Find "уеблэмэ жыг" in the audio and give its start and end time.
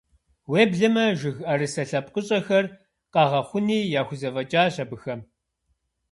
0.51-1.37